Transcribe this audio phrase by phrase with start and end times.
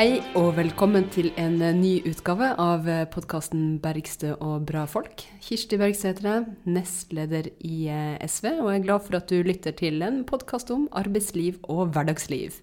[0.00, 5.26] Hei og velkommen til en eh, ny utgave av podkasten 'Bergstø og bra folk'.
[5.44, 9.44] Kirsti Bergstø heter jeg, nestleder i eh, SV, og jeg er glad for at du
[9.44, 12.56] lytter til en podkast om arbeidsliv og hverdagsliv.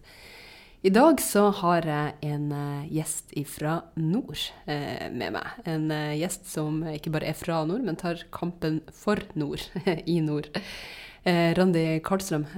[0.82, 5.64] I dag så har jeg en eh, gjest fra nord med meg.
[5.70, 9.62] En gjest som ikke bare er fra nord, men tar kampen for nord
[10.16, 10.50] i nord.
[11.28, 12.50] Randi Karlstrøm,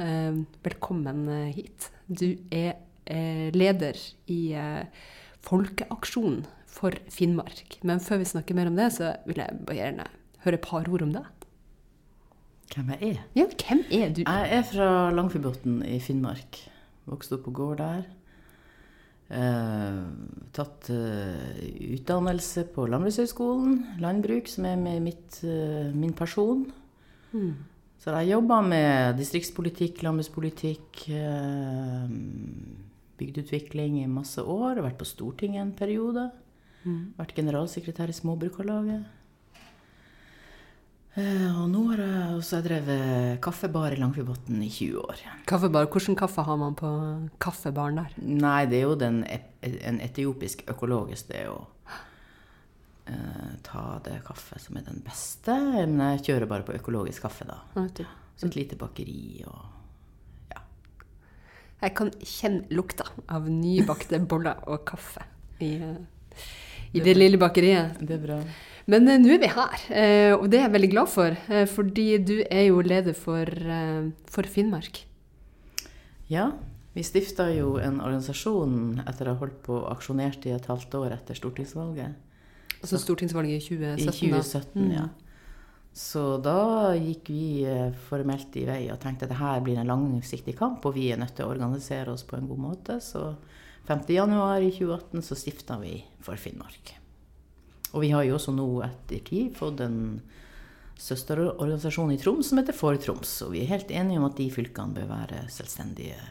[0.64, 1.92] velkommen hit.
[2.08, 4.86] Du er Eh, leder i eh,
[5.46, 7.80] Folkeaksjonen for Finnmark.
[7.84, 10.08] Men før vi snakker mer om det, så vil jeg bare gjerne
[10.46, 11.28] høre et par ord om deg.
[12.70, 13.22] Hvem jeg er?
[13.36, 14.22] Ja, hvem er du?
[14.28, 16.62] Jeg er fra Langfjordbotn i Finnmark.
[17.10, 18.04] Vokste opp på gård der.
[19.30, 19.98] Eh,
[20.58, 21.66] tatt eh,
[21.96, 26.64] utdannelse på Landbrukshøgskolen, landbruk, som er med mitt, eh, min person.
[27.34, 27.52] Mm.
[28.00, 31.04] Så jeg jobba med distriktspolitikk, landbrukspolitikk.
[31.14, 32.06] Eh,
[33.20, 34.82] bygdeutvikling i masse år.
[34.86, 36.30] Vært på Stortinget en periode.
[36.86, 37.16] Mm.
[37.20, 39.08] Vært generalsekretær i Småbrukarlaget.
[41.18, 45.24] Eh, og nå har jeg også drevet kaffebar i Langfjordbotn i 20 år.
[45.50, 46.92] Kaffebar, Hvordan kaffe har man på
[47.42, 48.14] kaffebaren der?
[48.22, 51.32] Nei, det er jo den, en etiopisk økologisk.
[51.32, 51.58] Det er jo
[53.10, 55.58] uh, ta det kaffe som er den beste.
[55.82, 57.64] Men jeg kjører bare på økologisk kaffe, da.
[58.40, 59.79] Så et lite bakeri og
[61.80, 65.24] jeg kan kjenne lukta av nybakte boller og kaffe
[65.64, 65.76] i,
[66.92, 68.00] i det, lille bakeriet.
[68.02, 68.40] Det er bra.
[68.90, 71.38] Men uh, nå er vi her, uh, og det er jeg veldig glad for.
[71.52, 73.48] Uh, fordi du er jo leder for,
[74.32, 75.04] for Finnmark.
[76.32, 76.52] Ja.
[76.98, 80.96] Vi stifta jo en organisasjon etter å ha holdt på og aksjonert i et halvt
[80.98, 82.18] år etter stortingsvalget.
[82.80, 84.02] Altså stortingsvalget i 2017?
[84.02, 84.96] I 2017, da.
[84.98, 85.29] ja.
[86.00, 90.54] Så da gikk vi eh, formelt i vei og tenkte at dette blir en langsiktig
[90.56, 92.96] kamp, og vi er nødt til å organisere oss på en god måte.
[93.04, 93.34] Så
[93.90, 96.94] 5.1.2018 så stifta vi for Finnmark.
[97.92, 99.98] Og vi har jo også nå etter tid fått en
[101.00, 103.34] søsterorganisasjon i Troms som heter For Troms.
[103.44, 106.22] Og vi er helt enige om at de fylkene bør være selvstendige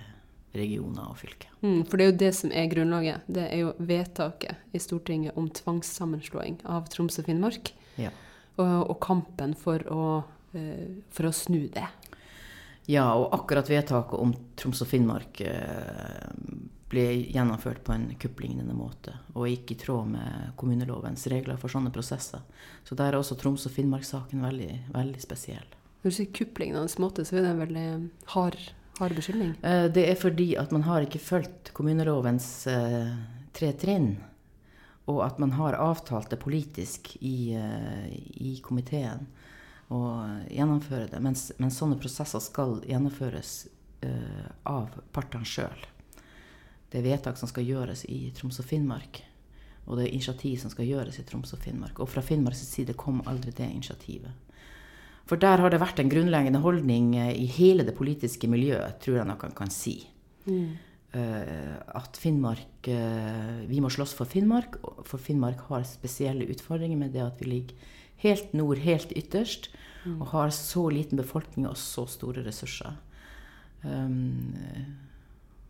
[0.56, 1.52] regioner og fylker.
[1.60, 3.28] Mm, for det er jo det som er grunnlaget.
[3.28, 7.74] Det er jo vedtaket i Stortinget om tvangssammenslåing av Troms og Finnmark.
[8.00, 8.14] Ja
[8.58, 10.04] og, og kampen for å,
[10.54, 11.86] uh, for å, snu det.
[12.88, 16.28] Ja, og akkurat vedtaket om Troms og Finnmark uh,
[16.88, 21.92] ble gjennomført på en kupplignende måte, og gikk i tråd med kommunelovens regler for sånne
[21.92, 22.40] prosesser.
[22.88, 25.68] Så der er også Troms og Finnmark-saken veldig, veldig spesiell.
[26.00, 27.86] Når du sier kupplignende måte, så er det en veldig
[28.32, 28.56] hard,
[29.02, 29.52] hard beskyldning?
[29.92, 32.48] Det er fordi at man har ikke fulgt kommunelovens
[33.58, 34.14] tre trinn
[35.08, 38.08] og at man har avtalt det politisk i, uh,
[38.44, 39.26] i komiteen
[39.88, 40.00] å
[40.52, 41.20] gjennomføre det.
[41.24, 43.54] Mens, mens, sånne prosesser skal gjennomføres
[44.04, 45.86] uh, av partene sjøl.
[46.88, 49.22] Det er vedtak som skal gjøres i Troms og Finnmark.
[49.88, 52.00] Og det er initiativ som skal gjøres i Troms og Finnmark.
[52.00, 54.32] Og fra Finnmarks side kom aldri det initiativet.
[55.28, 59.20] For der har det vært en grunnleggende holdning eh, i hele det politiske miljøet, tror
[59.20, 59.98] jeg noen kan si.
[60.48, 60.76] Mm.
[61.16, 64.74] Eh, at Finnmark eh, Vi må slåss for Finnmark,
[65.08, 69.70] for Finnmark har spesielle utfordringer med det at vi ligger helt nord, helt ytterst,
[70.04, 70.18] mm.
[70.20, 72.98] og har så liten befolkning og så store ressurser.
[73.84, 74.52] Um,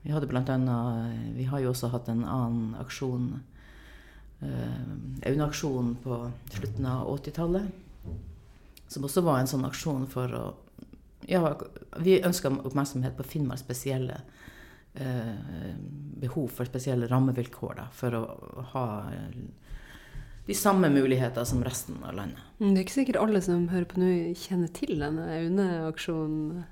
[0.03, 3.29] vi hadde blant annet Vi har jo også hatt en annen aksjon,
[4.43, 6.23] uh, Aune-aksjonen på
[6.55, 7.69] slutten av 80-tallet.
[8.89, 10.47] Som også var en sånn aksjon for å
[11.29, 11.53] Ja,
[12.01, 14.55] vi ønska oppmerksomhet på Finnmarks spesielle Eh,
[14.99, 18.23] behov for spesielle rammevilkår da, for å
[18.73, 18.87] ha
[20.49, 22.41] de samme muligheter som resten av landet.
[22.59, 24.11] Mm, det er ikke sikkert alle som hører på nå,
[24.41, 26.65] kjenner til denne Aune-aksjonen?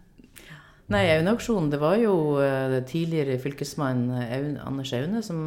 [0.93, 4.07] Nei, Aune-aksjonen, det var jo uh, tidligere fylkesmann
[4.63, 5.43] Anders Aune som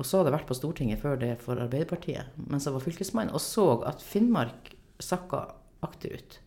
[0.00, 3.66] også hadde vært på Stortinget før det for Arbeiderpartiet, mens han var fylkesmann, og så
[3.88, 5.46] at Finnmark sakka
[5.84, 6.38] akterut.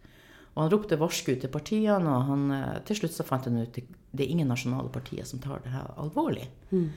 [0.53, 3.79] Og han ropte varsku til partiene, og han, uh, til slutt så fant han ut
[3.81, 6.45] at det er ingen nasjonale partier som tar det her alvorlig.
[6.69, 6.91] Mm.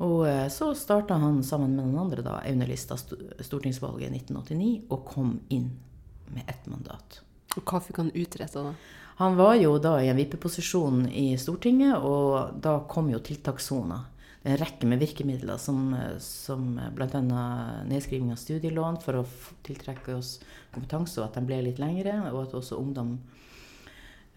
[0.00, 5.04] Og eh, så starta han sammen med den andre da, Aune-lista stortingsvalget i 1989 og
[5.06, 5.68] kom inn
[6.32, 7.20] med ett mandat.
[7.58, 8.72] Og Hva fikk han utretta da?
[9.20, 13.98] Han var jo da i en vippeposisjon i Stortinget, og da kom jo tiltakssona.
[14.40, 15.92] En rekke med virkemidler, som,
[16.24, 17.20] som bl.a.
[17.90, 19.26] nedskriving av studielån for å
[19.66, 20.38] tiltrekke oss
[20.72, 23.18] kompetanse, og at de ble litt lengre, og at også ungdom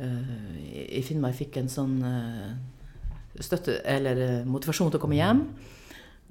[0.04, 2.52] uh, i Finnmark fikk en sånn uh,
[3.40, 5.46] støtte, eller eh, motivasjon til å komme hjem.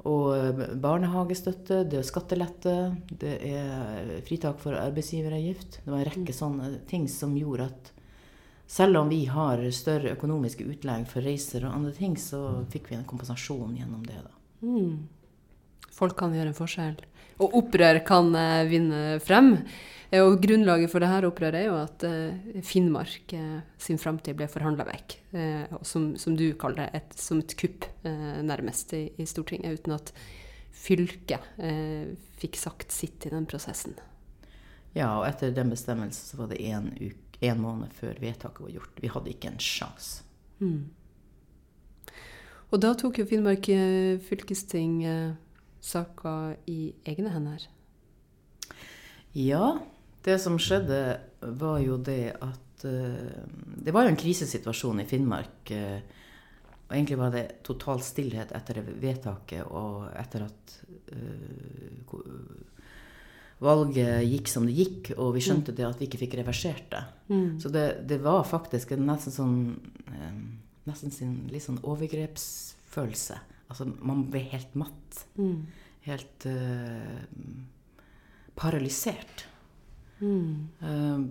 [0.09, 2.77] Og barnehagestøtte, det er skattelette,
[3.23, 5.81] det er fritak for arbeidsgiveravgift.
[5.83, 7.93] Det var en rekke sånne ting som gjorde at
[8.73, 12.97] selv om vi har større økonomiske utlegg for reiser og andre ting, så fikk vi
[12.97, 14.21] en kompensasjon gjennom det.
[14.25, 14.33] da.
[14.65, 15.09] Mm.
[15.93, 17.01] Folk kan gjøre en forskjell.
[17.43, 19.55] Og opprør kan eh, vinne frem.
[20.09, 24.49] Eh, Og grunnlaget for dette opprøret er jo at eh, Finnmark eh, sin framtid ble
[24.49, 25.17] forhandla vekk.
[25.37, 29.83] Eh, som, som du kaller det, et, som et kupp eh, nærmest i, i Stortinget,
[29.83, 30.15] uten at
[30.83, 33.99] fylket eh, fikk sagt sitt i den prosessen.
[34.97, 36.89] Ja, og etter den bestemmelsen så var det én
[37.49, 39.01] en måned før vedtaket var gjort.
[39.03, 40.23] Vi hadde ikke en sjanse.
[40.63, 40.91] Mm.
[42.73, 45.35] Og da tok jo Finnmark eh, fylkesting eh,
[45.85, 47.67] saka i egne hender.
[49.37, 49.79] Ja,
[50.25, 51.03] det som skjedde
[51.59, 53.45] var jo det at eh,
[53.85, 55.71] Det var jo en krisesituasjon i Finnmark.
[55.71, 56.01] eh,
[56.89, 60.75] og egentlig var det total stillhet etter vedtaket og etter at
[62.05, 62.21] ko-
[63.63, 67.03] valget gikk som det gikk, og vi skjønte det at vi ikke fikk reversert det.
[67.31, 67.61] Mm.
[67.63, 69.57] Så det, det var faktisk en nesten sånn
[70.11, 70.43] eh,
[70.83, 73.37] Nesten sin litt sånn overgrepsfølelse.
[73.71, 75.21] Altså, man ble helt matt.
[75.37, 75.61] Mm.
[76.09, 78.01] Helt eh,
[78.59, 79.45] paralysert.
[80.19, 80.57] Mm.
[80.83, 81.23] Eh,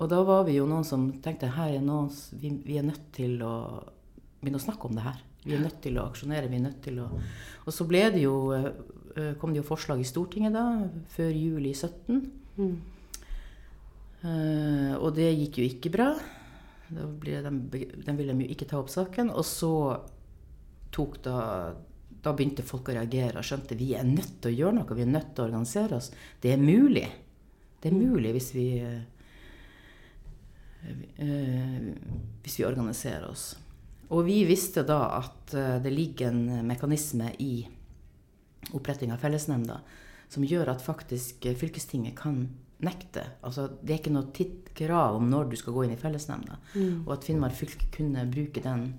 [0.00, 2.08] og da var vi jo noen som tenkte her er noen,
[2.40, 3.54] vi, vi er nødt til å
[4.40, 5.20] begynne å snakke om det her.
[5.46, 6.48] Vi er nødt til å aksjonere.
[6.50, 7.06] vi er nødt til å...
[7.66, 8.36] Og så ble det jo,
[9.40, 10.64] kom det jo forslag i Stortinget da,
[11.14, 12.18] før juli 17.
[12.56, 12.74] Mm.
[14.26, 16.10] Uh, og det gikk jo ikke bra.
[16.88, 17.02] De,
[17.70, 19.32] de ville de jo ikke ta opp saken.
[19.34, 19.72] Og så
[20.94, 21.40] tok da
[22.26, 24.96] Da begynte folk å reagere og skjønte vi er nødt til å gjøre noe.
[24.98, 26.08] Vi er nødt til å organisere oss.
[26.42, 27.06] Det er mulig.
[27.78, 29.04] Det er mulig hvis vi eh,
[31.22, 31.86] eh,
[32.42, 33.52] Hvis vi organiserer oss.
[34.10, 37.52] Og vi visste da at eh, det ligger en mekanisme i
[38.74, 39.80] oppretting av fellesnemnda
[40.28, 42.48] som gjør at faktisk eh, fylkestinget kan
[42.82, 43.22] nekte.
[43.46, 46.58] Altså, det er ikke noe titt krav om når du skal gå inn i fellesnemnda.
[46.74, 47.04] Mm.
[47.06, 48.90] Og at Finnmark fylke kunne bruke den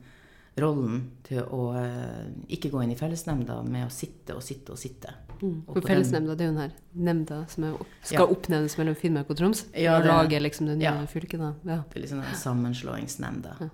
[0.58, 4.82] rollen til å eh, ikke gå inn i fellesnemnda med å sitte og sitte og
[4.82, 5.14] sitte.
[5.38, 5.60] Mm.
[5.68, 6.74] Og For fellesnemnda, det er jo den her
[7.12, 8.32] nemnda som er, skal Ja.
[8.34, 9.66] oppnevnes mellom Finnmark og Troms.
[9.76, 11.06] Ja, det- lage liksom det nye ja.
[11.06, 11.54] fylket, da.
[11.64, 11.84] Ja.
[11.92, 13.56] Det er liksom en sammenslåingsnemnda.
[13.60, 13.70] Ja.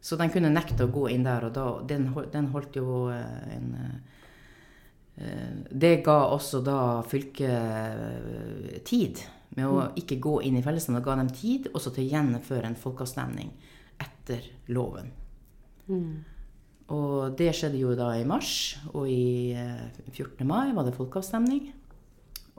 [0.00, 3.56] Så den kunne nekte å gå inn der, og da, den, den holdt jo eh,
[3.56, 4.15] en eh,
[5.16, 9.22] Det ga også da fylket eh, tid
[9.56, 11.00] med å ikke gå inn i fellesnemnda.
[11.04, 13.54] Ga dem tid også til å gjennomføre en folkeavstemning
[14.02, 14.44] etter
[14.76, 15.08] loven.
[15.88, 16.10] Mm.
[16.92, 20.44] Og det skjedde jo da i mars, og i eh, 14.
[20.46, 21.70] mai var det folkeavstemning.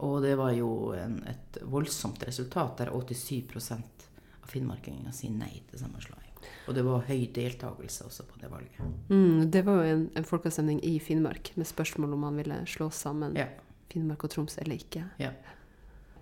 [0.08, 4.10] Og det var jo en, et voldsomt resultat der 87%
[4.42, 6.27] av finnmarkingene sier nei til sammenslåing.
[6.68, 8.80] Og det var høy deltakelse også på det valget.
[9.10, 12.90] Mm, det var jo en, en folkeavstemning i Finnmark med spørsmål om man ville slå
[12.92, 13.48] sammen Ja.
[13.92, 15.06] Finnmark og Troms eller ikke.
[15.20, 15.32] Ja.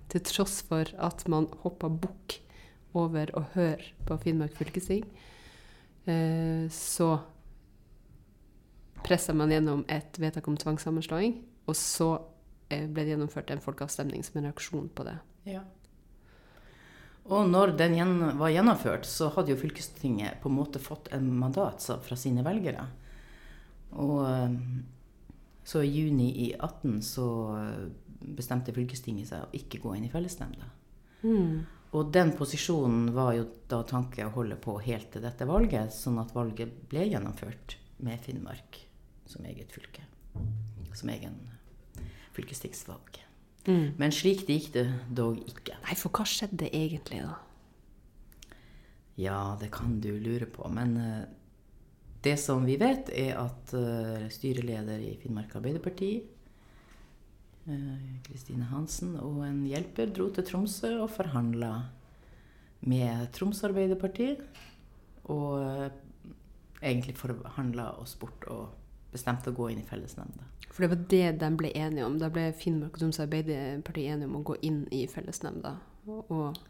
[0.10, 2.40] Til tross for at man hoppa bukk
[2.96, 5.04] over å høre på Finnmark fylkesting,
[6.06, 7.10] eh, så
[9.06, 12.12] pressa man gjennom et vedtak om tvangssammenslåing, og så
[12.70, 15.18] eh, ble det gjennomført en folkeavstemning som en reaksjon på det.
[15.50, 15.66] Ja.
[17.26, 17.96] Og når den
[18.38, 22.86] var gjennomført, så hadde jo fylkestinget på en måte fått en mandat fra sine velgere.
[23.98, 24.58] Og eh,
[25.66, 27.28] så i juni i 18 så
[27.58, 27.88] eh,
[28.38, 30.70] bestemte fylkestinget seg å ikke gå inn i fellesnemnda.
[31.26, 31.66] Mm.
[31.98, 36.20] Og den posisjonen var jo da tanke å holde på helt til dette valget, sånn
[36.22, 38.84] at valget ble gjennomført med Finnmark
[39.26, 40.06] som eget fylke.
[40.94, 41.40] Som egen
[42.36, 43.25] fylkestingsvalg.
[43.66, 43.96] Mm.
[43.98, 44.86] Men slik det gikk det
[45.18, 45.80] dog ikke.
[45.86, 47.34] Nei, for hva skjedde egentlig da?
[49.18, 50.68] Ja, det kan du lure på.
[50.70, 51.26] Men uh,
[52.26, 56.14] det som vi vet, er at uh, styreleder i Finnmark Arbeiderparti,
[57.66, 61.72] Kristine Kristine Hansen, og en hjelper dro til Tromsø og forhandla
[62.86, 64.36] med Troms Arbeiderparti.
[65.34, 65.88] Og eh,
[66.86, 68.68] egentlig forhandla oss bort og
[69.16, 70.46] bestemte å gå inn i fellesnemnda.
[70.76, 72.20] For det var det de ble enige om.
[72.20, 75.78] Da ble Finnmark og Troms Arbeiderparti enige om å gå inn i fellesnemnda.
[76.06, 76.62] Og, og,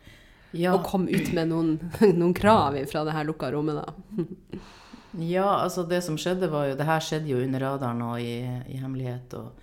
[0.55, 1.75] Ja, og komme ut med noen,
[2.21, 4.61] noen krav fra det her lukka rommet, da.
[5.15, 8.41] Ja, altså det som skjedde var jo Det her skjedde jo under radaren og i,
[8.43, 9.31] i hemmelighet.
[9.39, 9.53] Og,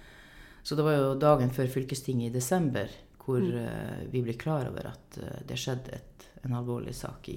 [0.64, 4.88] så det var jo dagen før fylkestinget i desember hvor eh, vi ble klar over
[4.90, 7.36] at uh, det skjedde et, en alvorlig sak i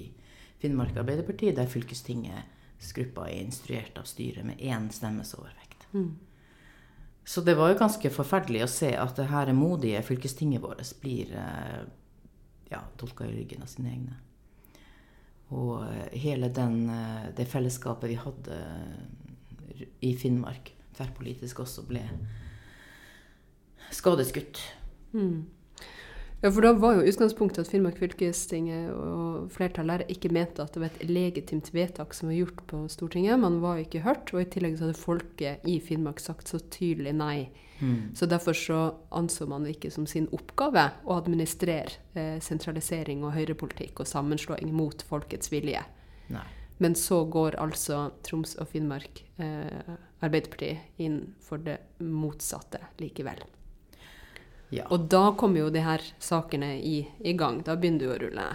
[0.58, 2.55] Finnmark Arbeiderparti, der fylkestingets
[2.94, 5.86] gruppa er instruert av styret med én stemmes overvekt.
[5.92, 6.16] Mm.
[7.26, 11.32] Så det var jo ganske forferdelig å se at det her modige fylkestinget vårt blir
[11.34, 11.80] eh,
[12.70, 14.18] ja, tolka i ryggen av sine egne.
[15.56, 18.60] Og eh, hele den, eh, det fellesskapet vi hadde
[20.06, 22.04] i Finnmark, tverrpolitisk også, ble
[23.94, 24.62] skadeskutt.
[25.12, 25.46] Mm.
[26.42, 30.74] Ja, for da var jo utgangspunktet at Finnmark fylkestinget og flertallet der ikke mente at
[30.74, 33.40] det var et legitimt vedtak som var gjort på Stortinget.
[33.40, 37.16] Man var ikke hørt, og i tillegg så hadde folket i Finnmark sagt så tydelig
[37.16, 37.48] nei.
[37.80, 38.12] Mm.
[38.16, 38.82] Så derfor så
[39.16, 44.72] anså man det ikke som sin oppgave å administrere eh, sentralisering og høyrepolitikk og sammenslåing
[44.76, 45.82] mot folkets vilje.
[46.32, 46.46] Nei.
[46.84, 53.40] Men så går altså Troms og Finnmark eh, Arbeiderpartiet inn for det motsatte likevel.
[54.74, 54.86] Ja.
[54.90, 57.62] Og da kommer jo de her sakene i, i gang.
[57.66, 58.46] Da begynner du å rulle.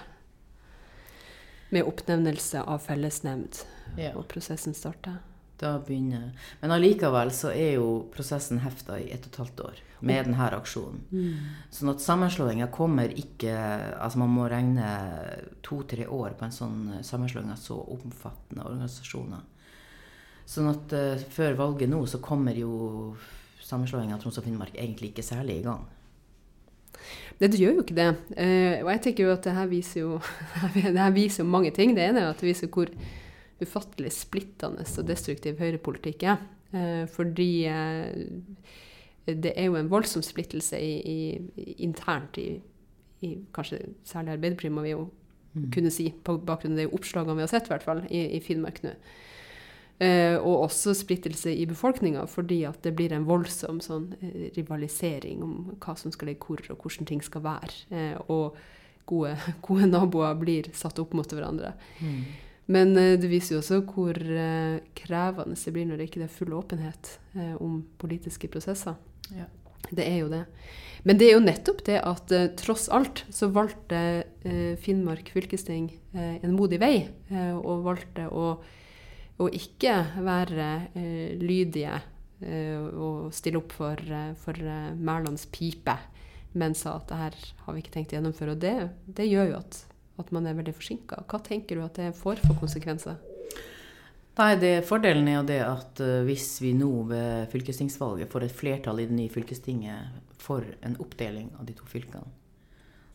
[1.71, 3.61] Med oppnevnelse av fellesnemnd,
[3.95, 4.11] ja.
[4.19, 5.21] og prosessen starter.
[5.61, 9.81] Da begynner Men allikevel så er jo prosessen hefta i ett og et halvt år
[10.01, 11.03] med denne aksjonen.
[11.69, 13.53] Sånn at sammenslåinga kommer ikke
[14.01, 14.87] Altså man må regne
[15.61, 19.45] to-tre år på en sånn sammenslåing av så omfattende organisasjoner.
[20.49, 23.13] Sånn at uh, før valget nå så kommer jo
[23.61, 25.85] sammenslåinga av Troms og Finnmark egentlig ikke særlig i gang.
[27.39, 28.09] Det, det gjør jo ikke det.
[28.37, 30.19] Eh, og jeg tenker jo at det her viser jo
[30.75, 31.95] det her viser mange ting.
[31.97, 32.91] Det ene er at det viser hvor
[33.61, 36.43] ufattelig splittende og destruktiv høyrepolitikk er.
[36.73, 38.11] Eh, fordi eh,
[39.25, 42.55] det er jo en voldsom splittelse i, i, internt i,
[43.21, 45.09] i, kanskje særlig Arbeiderpartiet, må vi jo
[45.73, 48.39] kunne si, på bakgrunn av de oppslagene vi har sett, i hvert fall, i, i
[48.43, 48.93] Finnmark nå.
[50.01, 55.43] Eh, og også splittelse i befolkninga, fordi at det blir en voldsom sånn, eh, rivalisering
[55.45, 57.75] om hva som skal ligge hvor, og hvordan ting skal være.
[57.93, 58.57] Eh, og
[59.05, 59.35] gode,
[59.67, 61.75] gode naboer blir satt opp mot hverandre.
[62.71, 64.17] Men eh, det viser jo også hvor
[64.97, 67.17] krevende det blir når det ikke er full åpenhet
[67.61, 68.97] om politiske prosesser.
[69.35, 69.49] Ja.
[69.89, 70.45] Det er jo det.
[71.03, 74.01] Men det er jo nettopp det at eh, tross alt så valgte
[74.45, 76.95] eh, Finnmark fylkesting eh, en modig vei,
[77.31, 78.53] og valgte å,
[79.41, 81.97] å ikke være eh, lydige
[82.45, 85.97] eh, og stille opp for, eh, for eh, Mælands pipe,
[86.53, 88.55] men sa at det her har vi ikke tenkt å gjennomføre.
[88.55, 88.75] Og det,
[89.19, 89.81] det gjør jo at,
[90.21, 91.23] at man er veldig forsinka.
[91.31, 93.19] Hva tenker du at det får for konsekvenser?
[94.39, 98.55] Nei, det, Fordelen er jo det at eh, hvis vi nå ved fylkestingsvalget får et
[98.55, 102.29] flertall i det nye fylkestinget for en oppdeling av de to fylkene,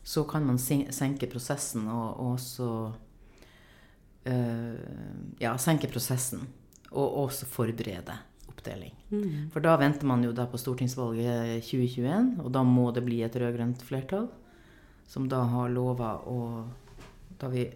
[0.07, 2.69] så kan man senke prosessen og, og også
[5.39, 6.47] Ja, senke prosessen.
[6.91, 8.15] Og også forberede
[8.47, 8.93] oppdeling.
[9.53, 13.35] For da venter man jo da på stortingsvalget 2021, og da må det bli et
[13.35, 14.27] rød-grønt flertall,
[15.07, 16.39] som da har lova å
[17.37, 17.67] Da vi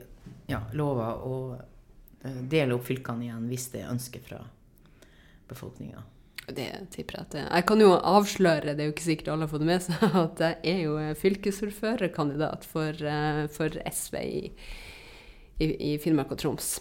[0.49, 4.39] ja, lova å eh, dele opp fylkene igjen hvis det er ønske fra
[5.49, 6.01] befolkninga.
[6.47, 9.45] Det tipper jeg at det Jeg kan jo avsløre, det er jo ikke sikkert alle
[9.45, 14.41] har fått det med seg, at jeg er jo fylkesordførerkandidat for, eh, for SV i,
[15.59, 16.77] i, i Finnmark og Troms.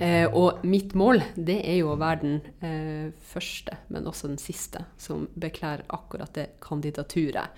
[0.00, 4.40] Eh, og mitt mål det er jo å være den eh, første, men også den
[4.40, 7.52] siste, som beklærer akkurat det kandidaturet.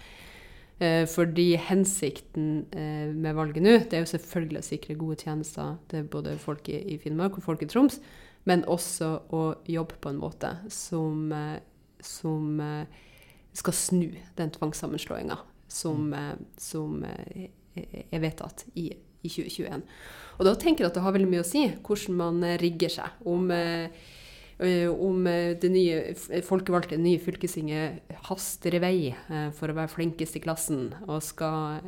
[0.83, 5.77] Eh, fordi hensikten eh, med valget nå, det er jo selvfølgelig å sikre gode tjenester
[5.93, 8.01] til både folk i, i Finnmark og folk i Troms,
[8.51, 11.61] men også å jobbe på en måte som, eh,
[12.03, 13.01] som eh,
[13.55, 14.09] skal snu
[14.41, 15.39] den tvangssammenslåinga
[15.73, 16.11] som,
[16.61, 18.91] som er vedtatt i,
[19.23, 19.87] i 2021.
[20.39, 22.93] Og da tenker jeg at det har veldig mye å si hvordan man eh, rigger
[22.93, 23.21] seg.
[23.29, 24.09] Om, eh,
[24.63, 28.97] eh, om det nye folkevalgte folkevalgte nye fylkestinget haster i vei
[29.59, 31.81] for å være flinkest i klassen og skal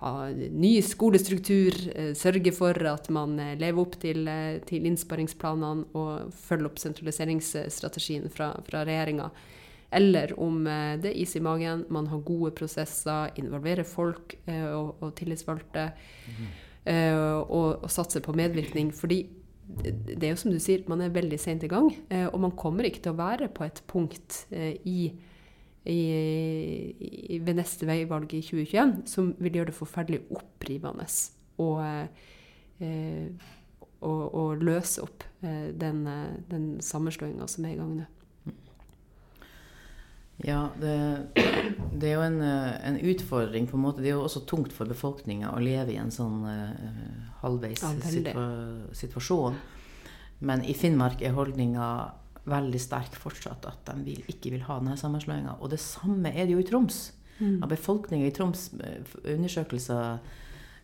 [0.00, 1.76] ha ny skolestruktur,
[2.16, 4.24] sørge for at man lever opp til,
[4.66, 9.28] til innsparingsplanene og følger opp sentraliseringsstrategien fra, fra regjeringa.
[9.92, 14.68] Eller om eh, det er is i magen, man har gode prosesser, involverer folk eh,
[14.70, 15.90] og, og tillitsvalgte,
[16.30, 16.50] Mm.
[16.90, 18.88] og, og satser på medvirkning.
[18.96, 19.18] Fordi
[19.68, 21.90] det er jo som du sier, man er veldig sent i gang,
[22.32, 25.12] og man kommer ikke til å være på et punkt i,
[25.84, 25.98] i,
[26.96, 31.06] i, ved neste veivalg i 2021 som vil gjøre det forferdelig opprivende
[31.60, 31.68] å,
[34.00, 36.02] å, å løse opp den,
[36.48, 38.08] den sammenslåinga som er i gang nå.
[40.46, 40.94] Ja, det,
[41.92, 44.00] det er jo en, eh, en utfordring på en måte.
[44.00, 48.46] Det er jo også tungt for befolkninga å leve i en sånn uh, halvveis situa
[48.96, 49.58] situasjon.
[50.46, 51.88] Men i Finnmark er holdninga
[52.48, 55.58] veldig sterk fortsatt at de vil, ikke vil ha denne sammenslåinga.
[55.60, 57.10] Og det samme er det jo i Troms.
[57.40, 60.18] Av befolkninga i Troms, eh, undersøkelser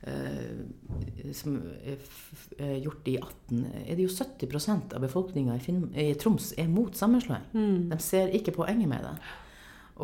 [0.09, 1.59] eh, som
[1.91, 6.97] er gjort i 18, er det jo 70% av befolkninga i, i Troms er mot
[6.97, 7.45] sammenslåing.
[7.93, 9.17] De ser ikke poenget med det.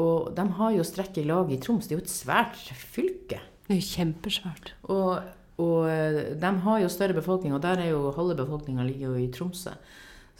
[0.01, 1.89] Og de har jo strekk i lag i Troms.
[1.89, 3.41] Det er jo et svært fylke.
[3.67, 4.73] Det er jo kjempesvært.
[4.93, 5.27] Og,
[5.61, 9.21] og eh, de har jo større befolkning, og der er jo halve befolkninga ligger jo
[9.21, 9.75] i Tromsø.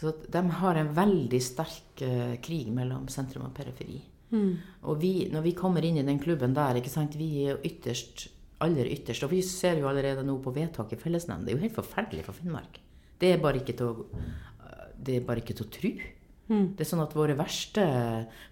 [0.01, 4.01] Så de har en veldig sterk eh, krig mellom sentrum og periferi.
[4.33, 4.55] Mm.
[4.89, 7.61] Og vi, når vi kommer inn i den klubben der, ikke sant, vi er jo
[7.69, 8.31] ytterst,
[8.65, 9.27] aller ytterst.
[9.27, 11.45] Og vi ser jo allerede nå på vedtak i fellesnemnd.
[11.45, 12.81] Det er jo helt forferdelig for Finnmark.
[13.21, 14.09] Det er bare ikke til å,
[14.97, 15.93] det er bare ikke til å tro.
[16.51, 16.75] Mm.
[16.77, 17.85] Det er sånn at våre verste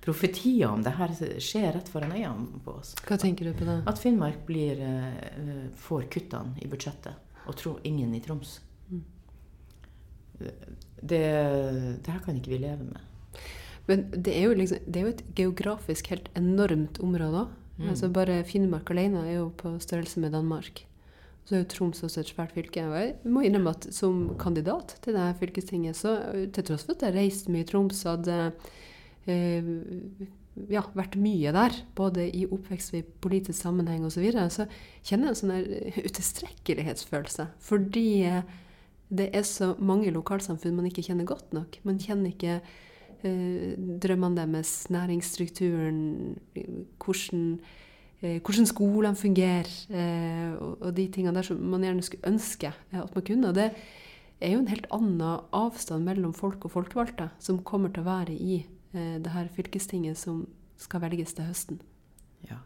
[0.05, 2.95] profetier om det her skjer rett foran øynene på oss.
[3.07, 3.81] Hva tenker du på da?
[3.91, 7.15] At Finnmark blir, eh, får kuttene i budsjettet,
[7.47, 8.61] og tro ingen i Troms.
[8.91, 9.05] Mm.
[10.41, 11.25] Det,
[12.01, 13.01] det her kan ikke vi leve med.
[13.89, 17.57] Men det er jo, liksom, det er jo et geografisk helt enormt område òg.
[17.81, 17.89] Mm.
[17.89, 20.85] Altså bare Finnmark alene er jo på størrelse med Danmark.
[21.51, 22.85] Så er jo Troms også et svært fylke.
[22.87, 26.13] Og jeg må innrømme at som kandidat til det her fylkestinget, så
[26.55, 28.37] til tross for at jeg reiste mye i Troms, hadde
[29.27, 29.73] eh,
[30.71, 34.69] ja, vært mye der, både i oppvekst i politisk sammenheng osv., så, videre, så
[35.03, 37.49] kjenner jeg en sånn utilstrekkelighetsfølelse.
[37.67, 38.55] Fordi eh,
[39.11, 41.81] det er så mange lokalsamfunn man ikke kjenner godt nok.
[41.83, 42.61] Man kjenner ikke
[43.27, 46.03] eh, drømmene deres, næringsstrukturen,
[47.03, 47.47] hvordan,
[48.21, 53.25] hvordan skolene fungerer, eh, og, de tingene der som man gjerne skulle ønske at man
[53.25, 53.49] kunne.
[53.49, 53.71] Og det
[54.41, 55.23] er jo en helt annen
[55.57, 58.59] avstand mellom folk og folkevalgte som kommer til å være i
[58.93, 60.45] eh, det her fylkestinget som
[60.81, 61.81] skal velges til høsten.
[62.49, 62.61] Ja.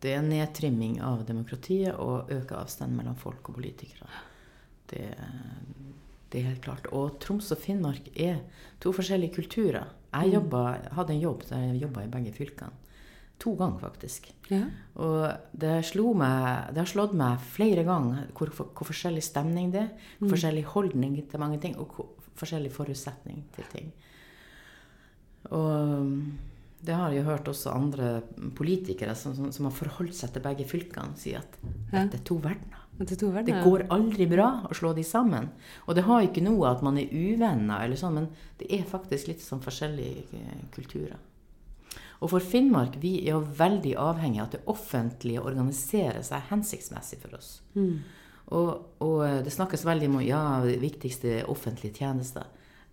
[0.00, 4.08] Det er nedtrimming av demokratiet og øke avstand mellom folk og politikere.
[4.88, 5.04] Det,
[6.32, 6.88] det, er helt klart.
[6.92, 8.40] Og Troms og Finnmark er
[8.80, 9.92] to forskjellige kulturer.
[10.12, 12.82] Jeg jobbet, hadde en jobb der jeg jobba i begge fylkene.
[13.42, 14.28] To ganger, faktisk.
[14.52, 14.62] Ja.
[15.02, 15.72] Og det,
[16.20, 19.90] meg, det, har slått meg flere ganger hvor, hvor forskjellig stemning det er.
[20.20, 20.28] Mm.
[20.30, 23.90] Forskjellig holdning til mange ting, og hvor, forskjellig forutsetning til ting.
[25.50, 26.12] Og
[26.82, 28.12] det har jeg hørt også andre
[28.58, 32.38] politikere som, som, som har forholdt seg til begge fylkene, si at dette er to
[32.42, 32.78] verdener.
[33.02, 35.48] Det, det går aldri bra å slå de sammen.
[35.88, 38.28] Og det har ikke noe at man er uvenner, eller sånn, men
[38.60, 40.42] det er faktisk litt sånn forskjellige
[40.74, 41.18] kulturer.
[42.22, 47.18] Og for Finnmark vi er jo veldig avhengig av at det offentlige organiserer seg hensiktsmessig
[47.22, 47.56] for oss.
[47.74, 47.96] Mm.
[48.52, 48.70] Og,
[49.02, 52.46] og, det snakkes veldig om ja, det viktigste offentlige tjenester.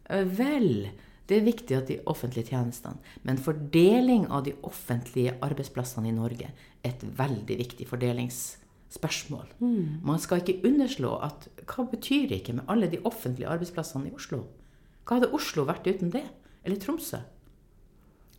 [0.10, 0.90] Vel,
[1.30, 6.50] det er viktig at de offentlige tjenestene Men fordeling av de offentlige arbeidsplassene i Norge
[6.50, 9.52] er et veldig viktig fordelingsspørsmål.
[9.60, 10.00] Mm.
[10.08, 14.16] Man skal ikke underslå at hva betyr det ikke med alle de offentlige arbeidsplassene i
[14.18, 14.48] Oslo?
[15.06, 16.26] Hva hadde Oslo vært uten det?
[16.66, 17.22] Eller Tromsø?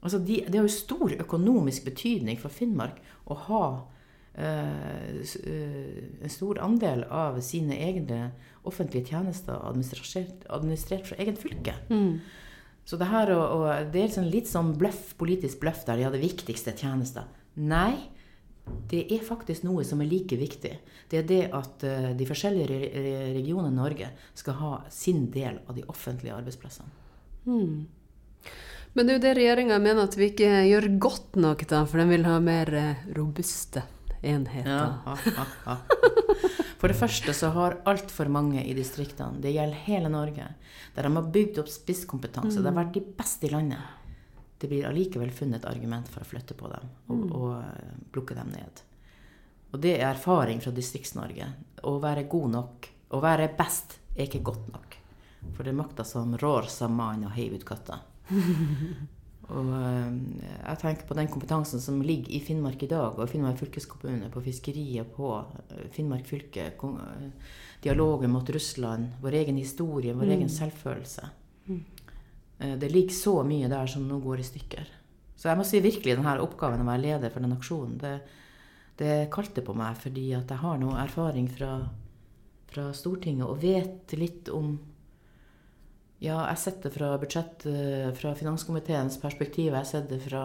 [0.01, 3.65] Altså de, det har jo stor økonomisk betydning for Finnmark å ha
[4.35, 8.31] eh, en stor andel av sine egne
[8.69, 11.77] offentlige tjenester administrert, administrert fra eget fylke.
[11.93, 12.21] Mm.
[12.89, 16.09] Så det her og, og det er liksom litt sånn bløff, politisk bløff der de
[16.09, 17.29] har det viktigste tjenester.
[17.61, 17.95] Nei,
[18.91, 20.73] det er faktisk noe som er like viktig.
[21.11, 22.91] Det er det at uh, de forskjellige
[23.35, 26.91] regionene i Norge skal ha sin del av de offentlige arbeidsplassene.
[27.47, 27.87] Mm.
[28.93, 32.03] Men det er jo det regjeringa mener at vi ikke gjør godt nok, da, for
[32.03, 33.85] de vil ha mer eh, robuste
[34.21, 34.71] enheter.
[34.71, 35.77] Ja, ha, ha, ha.
[36.81, 40.47] For det første så har altfor mange i distriktene, det gjelder hele Norge,
[40.97, 42.63] der de har bygd opp spisskompetanse, mm.
[42.65, 43.99] de har vært de beste i landet,
[44.61, 47.35] det blir allikevel funnet et argument for å flytte på dem og, mm.
[47.37, 48.83] og eh, plukke dem ned.
[49.71, 51.47] Og det er erfaring fra Distrikts-Norge.
[51.87, 54.97] Å være god nok, å være best, er ikke godt nok.
[55.55, 58.01] For det er makta som rår sammen og heiv ut katta.
[59.55, 60.11] og eh,
[60.61, 64.43] jeg tenker på den kompetansen som ligger i Finnmark i dag, og Finnmark fylkeskommune, på
[64.45, 66.71] fiskeriet, på eh, Finnmark fylke.
[66.71, 70.35] Eh, dialogen mot Russland, vår egen historie, vår mm.
[70.37, 71.31] egen selvfølelse.
[71.71, 71.85] Mm.
[72.77, 74.91] Det ligger så mye der som nå går i stykker.
[75.33, 78.11] Så jeg må si virkelig denne oppgaven å være leder for den aksjonen, det,
[79.01, 81.79] det kalte på meg fordi at jeg har noe erfaring fra,
[82.69, 84.75] fra Stortinget og vet litt om
[86.21, 89.71] ja, jeg har sett det fra budsjett, eh, fra finanskomiteens perspektiv.
[89.71, 90.45] Jeg har sett det fra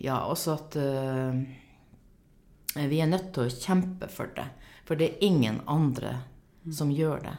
[0.00, 1.34] Ja, også at uh,
[2.78, 4.46] vi er nødt til å kjempe for det.
[4.86, 6.12] For det er ingen andre
[6.62, 6.72] mm.
[6.78, 7.34] som gjør det.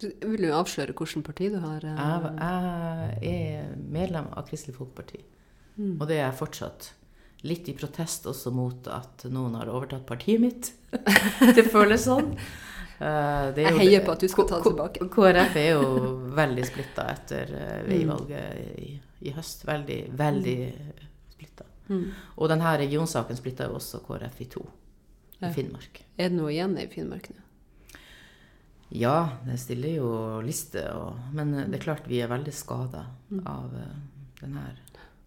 [0.00, 1.84] Du, vil du avsløre hvilket parti du har?
[1.84, 2.30] Uh...
[2.38, 5.20] Jeg, jeg, er medlem av Kristelig Folkeparti.
[5.74, 5.98] Mm.
[5.98, 6.92] Og det er jeg fortsatt.
[7.50, 10.72] Litt i protest også mot at noen har overtatt partiet mitt.
[11.58, 12.36] det føles sånn.
[13.00, 15.06] Uh, jeg heier på at du skal ta det tilbake.
[15.14, 15.84] KrF er jo
[16.40, 18.90] veldig splitta etter uh, veivalget i,
[19.24, 19.64] i, høst.
[19.68, 21.06] Veldig, veldig mm.
[21.32, 21.68] splitta.
[21.88, 22.04] Mm.
[22.36, 24.66] Og denne regionsaken splitta jo også KrF i to
[25.40, 26.02] i Finnmark.
[26.20, 27.40] Er det noe igjen i Finnmark nå?
[29.00, 30.12] Ja, det stiller jo
[30.44, 30.84] liste.
[30.92, 33.42] Og, men det er klart vi er veldig skada mm.
[33.48, 33.98] av uh,
[34.42, 34.80] den her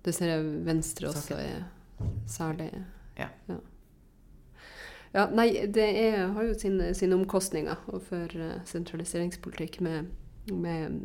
[0.05, 1.63] Det ser jeg Venstre også er
[2.29, 2.69] særlig.
[3.17, 3.31] Ja.
[3.49, 3.57] ja.
[5.13, 7.75] Ja, nei, det er, har jo sine, sin omkostninger
[8.07, 10.07] for uh, sentraliseringspolitikk med,
[10.49, 10.95] med,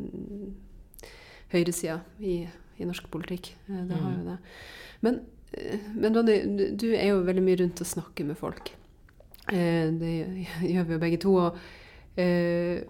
[1.53, 2.39] høyresida i,
[2.79, 3.51] i norsk politikk.
[3.69, 4.17] Eh, det har Mm.
[4.19, 4.37] jo det.
[5.01, 5.19] Men,
[5.53, 6.37] eh, men Ronny,
[6.77, 8.71] du- er jo veldig mye rundt og snakker med folk.
[9.51, 11.35] Eh, Det gjør vi jo begge to.
[11.35, 11.57] Og,
[12.17, 12.81] eh,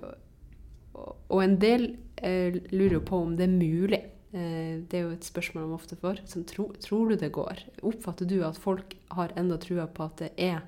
[1.30, 4.02] og en del eh, lurer på om det er mulig.
[4.34, 6.24] Eh, Det er jo et spørsmål de ofte får.
[6.48, 7.64] Tro, tror du det går?
[7.84, 10.62] Oppfatter du at folk har enda trua på at det er eh,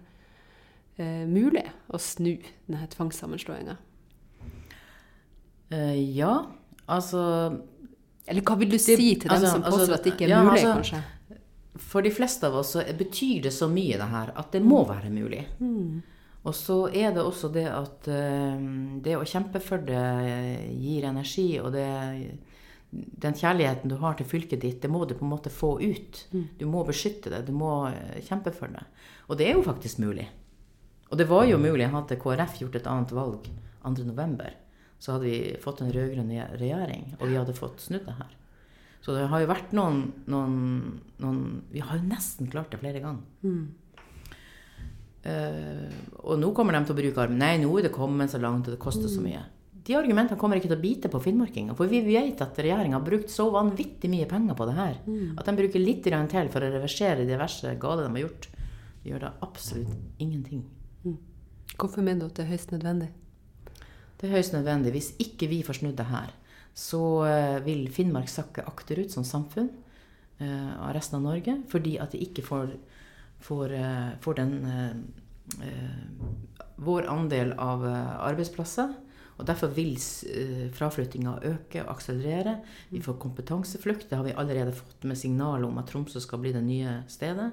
[1.29, 2.35] mulig å snu
[2.67, 3.77] denne tvangssammenslåinga?
[5.71, 6.33] Eh, ja,
[6.91, 7.21] altså
[8.27, 10.29] Eller hva vil du si til dem altså- som altså, påstår at det ikke er
[10.29, 11.03] ja, mulig, altså- kanskje?
[11.81, 14.85] For de fleste av oss så betyr det så mye, det her, at det må
[14.85, 15.45] være mulig.
[15.59, 16.03] Mm.
[16.43, 18.59] Og så er det også det at eh,
[19.01, 21.87] det å kjempe for det eh, gir energi, og det
[22.91, 26.25] den kjærligheten du har til fylket ditt, det må du på en måte få ut.
[26.59, 28.83] Du må beskytte det, du må eh, kjempe for det.
[29.29, 30.27] Og det er jo faktisk mulig.
[31.11, 33.49] Og det var jo mulig, hadde KrF gjort et annet valg
[33.83, 34.53] 2.11.,
[35.01, 36.29] så hadde vi fått en rød-grønn
[36.61, 38.35] regjering, og vi hadde fått snudd det her.
[39.01, 40.57] Så det har jo vært noen, noen,
[41.23, 41.39] noen
[41.73, 43.23] Vi har jo nesten klart det flere ganger.
[45.21, 45.87] Eh,
[46.21, 47.41] og nå kommer de til å bruke armen.
[47.41, 49.41] Nei, nå er det kommet så langt, og det koster så mye.
[49.81, 51.73] De argumentene kommer ikke til å bite på finnmarkinger.
[51.77, 54.99] For vi vet at regjeringa har brukt så vanvittig mye penger på det her.
[55.33, 58.47] At de bruker litt til for å reversere de verste gale de har gjort.
[59.01, 60.61] De gjør da absolutt ingenting.
[61.81, 63.09] Hvorfor mener du at det er høyst nødvendig?
[64.21, 64.91] Det er høyst nødvendig.
[64.93, 66.29] Hvis ikke vi får snudd det her,
[66.77, 69.71] så eh, vil Finnmark sakke akterut som samfunn
[70.37, 71.55] eh, av resten av Norge.
[71.71, 72.75] Fordi at de ikke får,
[73.41, 74.53] får, eh, får den
[76.81, 78.93] vår andel av arbeidsplasser.
[79.41, 79.97] Og derfor vil
[80.77, 82.59] fraflyttinga øke og akselerere.
[82.93, 84.05] Vi får kompetanseflukt.
[84.09, 87.49] Det har vi allerede fått med signal om at Tromsø skal bli det nye stedet.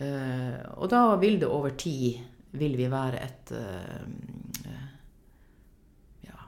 [0.00, 2.24] Og da vil det over tid
[2.56, 4.06] vil vi være et eh,
[4.64, 4.86] eh,
[6.24, 6.46] Ja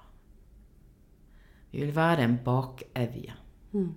[1.73, 3.37] Vi vil være en bakevje.
[3.73, 3.93] Mm.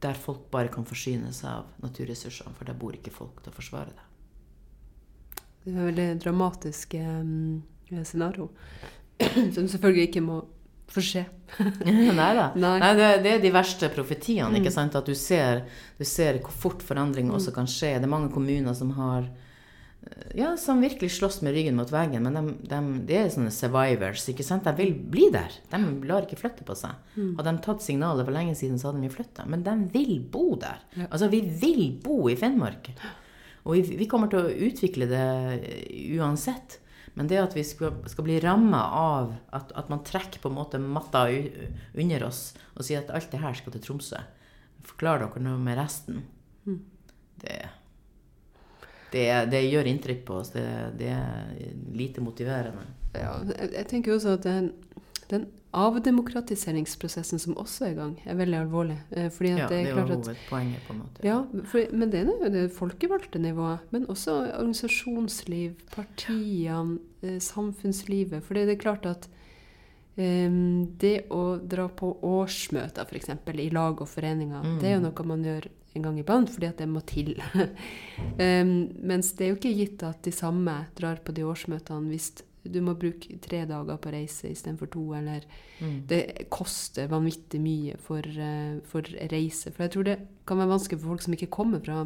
[0.00, 3.56] Der folk bare kan forsyne seg av naturressursene, for der bor ikke folk til å
[3.56, 4.06] forsvare det.
[5.64, 7.60] Det et veldig dramatisk um,
[8.04, 8.48] scenario.
[9.54, 10.38] Som selvfølgelig ikke må
[10.90, 11.26] få skje.
[11.84, 12.46] Nei da.
[12.56, 12.78] Nei.
[12.80, 14.48] Nei, det, det er de verste profetiene.
[14.54, 14.62] Mm.
[14.62, 14.96] ikke sant?
[14.96, 15.66] At du ser,
[15.98, 17.98] du ser hvor fort forandring også kan skje.
[17.98, 19.49] Det er mange kommuner som har eh,
[20.34, 22.22] ja, som virkelig slåss med ryggen mot veggen.
[22.22, 24.26] Men de, de, de er sånne survivors.
[24.30, 24.66] ikke sant?
[24.66, 25.54] De vil bli der.
[25.72, 26.98] De lar ikke flytte på seg.
[27.16, 27.32] Mm.
[27.38, 29.46] Hadde de tatt signalet for lenge siden, så hadde de jo flytta.
[29.50, 30.82] Men de vil bo der.
[30.96, 31.08] Ja.
[31.10, 32.92] Altså, vi vil bo i Finnmark.
[33.66, 35.26] Og vi, vi kommer til å utvikle det
[36.16, 36.78] uansett.
[37.18, 40.56] Men det at vi skal, skal bli ramma av at, at man trekker på en
[40.56, 44.20] måte matta under oss og sier at alt det her skal til Tromsø,
[44.86, 46.22] forklar dere noe med resten,
[47.42, 47.58] det,
[49.12, 50.50] det, det gjør inntrykk på oss.
[50.54, 50.66] Det,
[50.98, 51.54] det er
[51.96, 52.84] lite motiverende.
[53.14, 53.32] Ja,
[53.74, 54.72] jeg, tenker også at den,
[55.32, 58.96] den avdemokratiseringsprosessen som også er i gang, er veldig alvorlig.
[59.10, 61.24] Eh, Fordi Ja, det er klart at hovedpoenget, på en måte.
[61.26, 61.36] Ja,
[61.70, 63.78] for, men det er jo det folkevalgte nivået.
[63.90, 68.42] Men også organisasjonsliv, partiene, eh, samfunnslivet.
[68.44, 69.28] For det er klart at
[70.16, 73.30] um, det å dra på årsmøter, f.eks.
[73.54, 74.80] i lag og foreninger, Mm.
[74.80, 77.34] det er jo noe man gjør en gang iblant fordi at det må til.
[78.44, 82.30] um, mens det er jo ikke gitt at de samme drar på de årsmøtene hvis
[82.60, 85.46] du må bruke tre dager på reise istedenfor to, eller
[85.80, 86.02] Mm.
[86.10, 89.00] det koster vanvittig mye for, uh, for
[89.32, 89.70] reise.
[89.72, 92.02] For jeg tror det kan være vanskelig for folk som ikke kommer fra,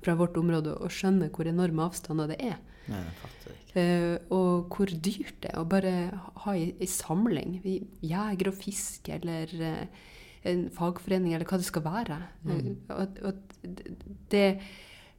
[0.00, 2.56] fra vårt område, å skjønne hvor enorme avstander det er.
[2.88, 3.02] Nei.
[3.76, 5.92] Eh, og hvor dyrt det er å bare
[6.46, 7.58] ha ei, samling.
[7.64, 7.76] Vi,
[8.08, 10.04] jeger og fisker eller eh,
[10.46, 12.18] en fagforening, eller hva det skal være.
[12.44, 12.76] Mm.
[12.88, 13.56] og at- og at
[14.30, 14.60] det,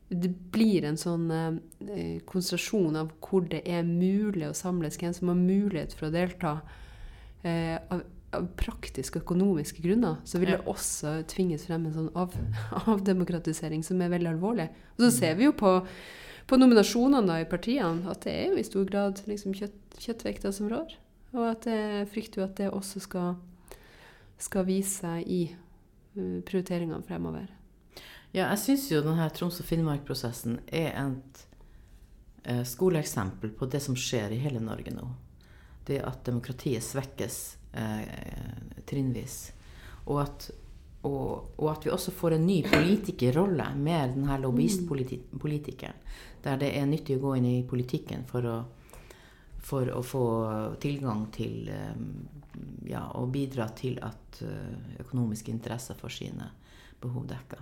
[0.09, 5.27] det blir en sånn eh, konsentrasjon av hvor det er mulig å samles, hvem som
[5.33, 6.53] har mulighet for å delta.
[7.43, 8.03] Eh, av,
[8.35, 12.33] av praktiske økonomiske grunner så vil det også tvinges frem en sånn av,
[12.91, 14.69] avdemokratisering som er veldig alvorlig.
[14.97, 15.73] Og så ser vi jo på,
[16.47, 20.69] på nominasjonene i partiene at det er jo i stor grad liksom kjøtt, kjøttvekta som
[20.71, 20.95] rår.
[21.35, 23.35] Og at jeg frykter jo at det også skal,
[24.37, 27.47] skal vise seg i uh, prioriteringene fremover.
[28.35, 31.43] Ja, jeg syns jo denne Troms og Finnmark-prosessen er et
[32.43, 35.07] eh, skoleeksempel på det som skjer i hele Norge nå.
[35.87, 37.37] Det at demokratiet svekkes
[37.71, 39.37] eh, trinnvis.
[40.11, 40.49] Og at,
[41.07, 46.03] og, og at vi også får en ny politikerrolle med denne lobbyistpolitikeren.
[46.43, 48.57] Der det er nyttig å gå inn i politikken for å,
[49.67, 50.25] for å få
[50.83, 51.95] tilgang til eh,
[52.87, 56.47] Ja, og bidra til at eh, økonomiske interesser får sine
[57.03, 57.59] behov dekka.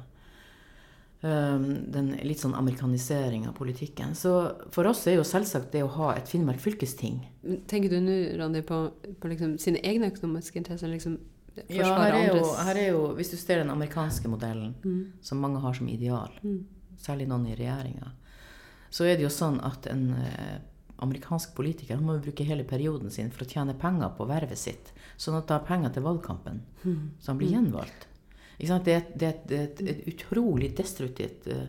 [1.26, 4.12] Um, den litt sånn amerikanisering av politikken.
[4.16, 4.32] Så
[4.76, 8.18] for oss er jo selvsagt det å ha et Finnmark fylkesting Men Tenker du nå,
[8.38, 8.78] Randi, på,
[9.24, 11.16] på liksom sine egne økonomiske interesser, liksom
[11.72, 15.02] ja, her er, jo, her er jo, Hvis du ser den amerikanske modellen, Mm.
[15.24, 16.62] som mange har som ideal, Mm.
[17.00, 18.12] særlig noen i regjeringa,
[18.92, 20.06] så er det jo sånn at en
[20.98, 24.28] eh, amerikansk politiker han må jo bruke hele perioden sin for å tjene penger på
[24.28, 26.62] vervet sitt, sånn at han har penger til valgkampen,
[27.20, 28.08] så han blir gjenvalgt.
[28.60, 28.86] Ikke sant?
[28.86, 31.66] Det, er, et- det, er et- det er et, utrolig destruktivt eh,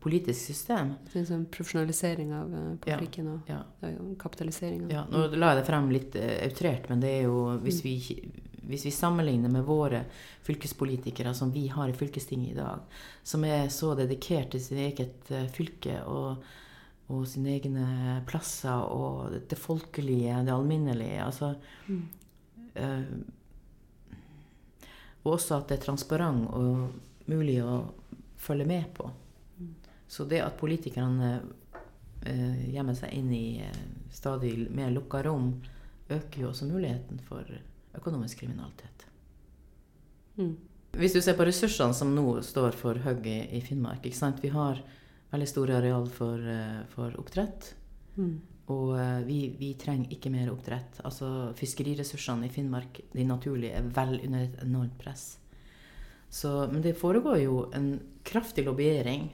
[0.00, 0.96] politisk system.
[1.04, 3.62] Det er en sånn profesjonalisering av eh, politikken og Ja.
[3.82, 4.84] ja, kapitalisering.
[4.86, 7.98] av- Ja, nå la jeg det frem litt outrert, men det er jo hvis vi,
[8.66, 10.04] hvis vi sammenligner med våre
[10.42, 12.80] fylkespolitikere som vi har i fylkestinget i dag,
[13.22, 16.42] som er så dedikert til sitt eget fylke og,
[17.08, 21.54] og sine egne plasser og det folkelige, det alminnelige altså,
[21.88, 22.02] Mm.
[22.74, 23.02] eh,
[25.24, 26.90] Og også at det er transparent og
[27.30, 27.94] mulig å
[28.36, 29.10] følge med på.
[30.08, 31.42] Så det at politikerne
[32.26, 35.62] eh, gjemmer seg inn i eh, stadig mer lukka rom,
[36.10, 37.46] øker jo også muligheten for
[37.94, 39.06] økonomisk kriminalitet.
[40.36, 40.56] Mm.
[40.98, 44.42] Hvis du ser på ressursene som nå står for hugget i, i Finnmark ikke sant?
[44.42, 44.82] Vi har
[45.32, 47.74] veldig store areal for, eh, for oppdrett.
[48.16, 48.34] Mm.
[48.72, 51.00] Og eh, vi, vi trenger ikke mer oppdrett.
[51.08, 55.30] Altså Fiskeriressursene i Finnmark, de naturlige, er vel under et enormt press.
[56.32, 59.26] Så, men det foregår jo en kraftig lobbyering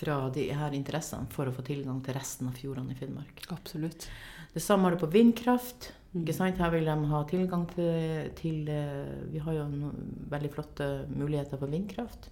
[0.00, 3.42] fra de her interessene for å få tilgang til resten av fjordene i Finnmark.
[3.52, 4.06] Absolutt.
[4.54, 5.90] Det samme har du på vindkraft.
[6.12, 6.22] Mm.
[6.22, 6.60] Ikke sant?
[6.62, 9.90] Her vil de ha tilgang til, til eh, Vi har jo
[10.32, 12.30] veldig flotte muligheter for vindkraft.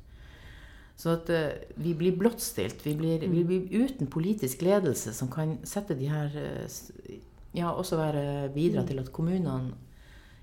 [0.98, 2.82] Så at eh, vi blir blottstilt.
[2.86, 7.18] Vi blir, vi blir uten politisk ledelse som kan sette de her eh,
[7.56, 9.72] Ja, også være bidra til at kommunene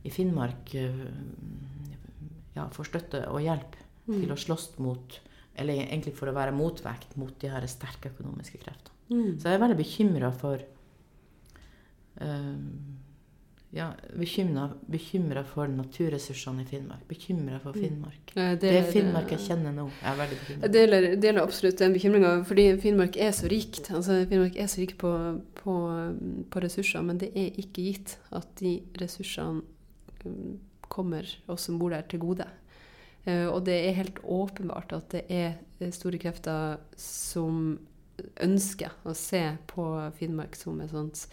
[0.05, 1.03] i Finnmark eh,
[2.55, 3.75] ja, får støtte og hjelp
[4.07, 5.19] til å slåss mot
[5.55, 8.95] Eller egentlig for å være motvekt mot de her sterke økonomiske kreftene.
[9.07, 9.39] Mm.
[9.39, 10.63] Så jeg er veldig bekymra for
[12.19, 12.55] eh,
[13.75, 17.01] Ja, bekymra for naturressursene i Finnmark.
[17.09, 18.31] Bekymra for Finnmark.
[18.37, 19.89] Eh, Det deler- er Finnmark jeg kjenner nå.
[20.01, 20.61] Jeg er veldig bekymra.
[20.61, 23.89] Jeg deler, deler absolutt den bekymringa, fordi Finnmark er så rikt.
[23.91, 25.11] Altså, Finnmark er så rik på,
[25.55, 25.75] på,
[26.49, 29.61] på ressurser, men det er ikke gitt at de ressursene
[30.23, 30.55] mm,
[30.87, 32.47] kommer oss som bor der, til gode.
[33.25, 37.77] Eh, og det er helt åpenbart at det er eh, store krefter som
[38.39, 39.85] ønsker å se på
[40.15, 41.25] Finnmark som et sånt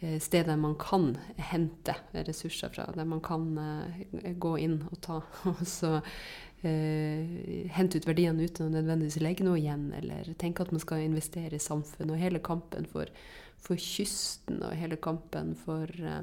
[0.00, 5.00] eh, sted der man kan hente ressurser fra, der man kan eh, gå inn og
[5.04, 5.20] ta.
[5.52, 7.36] Og så uh,
[7.76, 11.56] hente ut verdiene uten å nødvendigvis legge noe igjen, eller tenke at man skal investere
[11.56, 12.14] i samfunnet.
[12.14, 13.12] Og hele kampen for,
[13.60, 16.22] for kysten og hele kampen for, uh,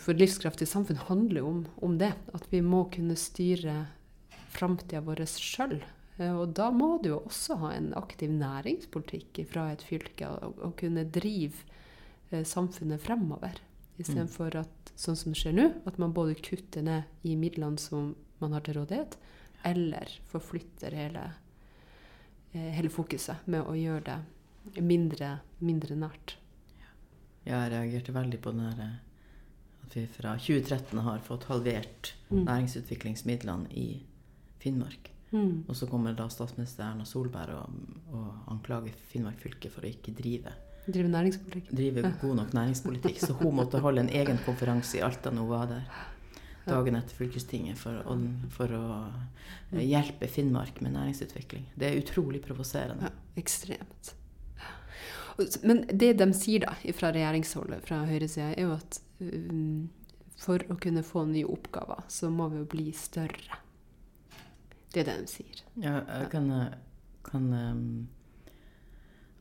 [0.00, 2.14] for livskraftig samfunn handler jo om, om det.
[2.36, 3.84] At vi må kunne styre
[4.54, 5.80] framtida vår sjøl.
[6.14, 10.76] Og da må du jo også ha en aktiv næringspolitikk fra et fylke, og, og
[10.78, 11.66] kunne drive
[12.42, 13.60] samfunnet fremover.
[13.96, 18.14] Istedenfor at, sånn som det skjer nå, at man både kutter ned i midlene som
[18.42, 19.14] man har til rådighet,
[19.64, 21.22] eller forflytter hele,
[22.52, 24.18] eh, hele fokuset med å gjøre
[24.74, 26.36] det mindre, mindre nært.
[27.44, 32.44] Jeg reagerte veldig på den her, eh, at vi fra 2013 har fått halvert Mm.
[32.44, 34.02] næringsutviklingsmidlene i
[34.58, 35.10] Finnmark.
[35.32, 35.64] Mm.
[35.68, 37.70] Og så kommer da statsminister Erna Solberg og,
[38.12, 40.52] og anklager Finnmark fylke for å ikke drive,
[40.86, 41.70] Drive næringspolitikk.
[41.72, 43.20] drive god nok næringspolitikk.
[43.20, 45.86] Så hun måtte holde en egen konferanse i Alta når hun var der.
[46.66, 48.18] Dagen etter fylkestinget for, å-
[48.52, 48.84] for å
[49.72, 51.66] eh, hjelpe Finnmark med næringsutvikling.
[51.76, 53.10] Det er utrolig provoserende.
[53.10, 54.14] Ja, ekstremt.
[55.66, 59.88] Men det de sier da, fra regjeringsholdet, fra høyresida, er jo at um,
[60.38, 63.58] for å kunne få nye oppgaver, så må vi jo bli større.
[64.94, 65.62] Det er det de sier.
[65.82, 66.48] Ja, jeg kan,
[67.26, 67.86] kan ehm,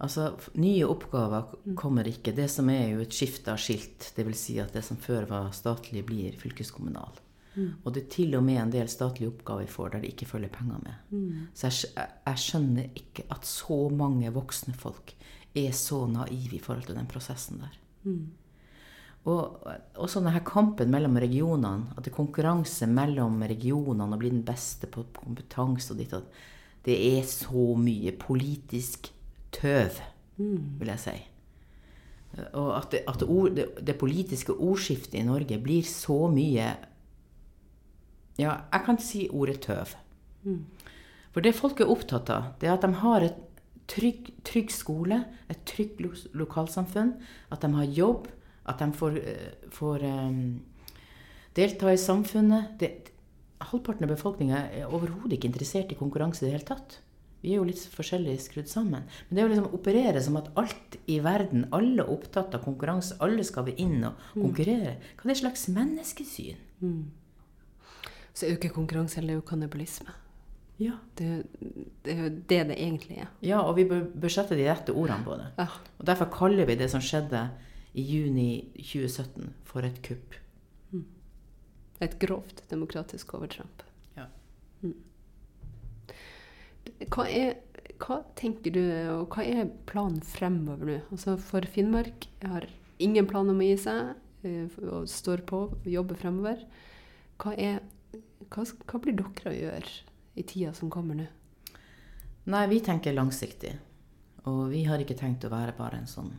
[0.03, 2.33] Altså, nye oppgaver kommer ikke.
[2.35, 4.09] Det som er jo et skifte av skilt.
[4.17, 4.39] Dvs.
[4.49, 7.21] Si at det som før var statlig, blir fylkeskommunal.
[7.85, 10.25] Og det er til og med en del statlige oppgaver vi får der det ikke
[10.25, 10.95] følger penger med.
[11.53, 15.13] Så jeg, jeg- skjønner ikke at så mange voksne folk
[15.55, 17.77] er så naive i forhold til den prosessen der.
[19.25, 24.41] Og også denne kampen mellom regionene, at det er konkurranse mellom regionene å bli den
[24.43, 26.23] beste på kompetanse og ditt og
[26.83, 29.07] det er så mye politisk
[29.53, 30.01] tøv,
[30.37, 31.15] vil jeg si.
[32.57, 36.71] Og at, det, at det, ord, det, det politiske ordskiftet i Norge blir så mye
[38.39, 39.93] Ja, jeg kan si ordet tøv.
[41.33, 43.37] For det folk er opptatt av, det er at de har et
[43.89, 47.13] trygg, trygg skole, et trygt lo lokalsamfunn,
[47.53, 48.27] at de har jobb,
[48.69, 50.61] at de får, eh, får um,
[51.57, 52.77] delta i samfunnet.
[52.79, 52.91] Det,
[53.69, 56.99] halvparten av befolkninga er overhodet ikke interessert i konkurranse i det hele tatt.
[57.43, 59.03] Vi er jo litt forskjellig skrudd sammen.
[59.27, 63.17] Men det å liksom operere som at alt i verden, alle er opptatt av konkurranse,
[63.23, 66.61] alle skal vi inn og konkurrere, hva er det slags menneskesyn?
[68.33, 70.15] Så er jo ikke konkurranse, eller det er jo kannibalisme.
[70.81, 70.95] Ja.
[71.19, 71.27] Det,
[72.07, 73.27] det er jo det det egentlig er.
[73.45, 75.51] ja, og vi bør, bør sette de rette ordene på det.
[75.59, 75.67] Ja.
[75.99, 77.43] Og Derfor kaller vi det som skjedde
[77.93, 80.39] i juni 2017 for et kupp.
[82.01, 83.83] Et grovt demokratisk overtramp.
[87.13, 87.57] Hva, er,
[88.01, 88.81] hva tenker du,
[89.13, 90.97] og hva er planen fremover nå?
[91.13, 92.67] Altså for Finnmark har
[93.03, 94.13] ingen plan om å gi seg,
[94.47, 96.65] eh, og står på, og jobber fremover.
[97.41, 97.79] Hva, er,
[98.49, 99.95] hva, hva blir dere å gjøre
[100.39, 101.29] i tida som kommer nå?
[102.51, 103.77] Nei, vi tenker langsiktig.
[104.49, 106.33] Og vi har ikke tenkt å være bare en sånn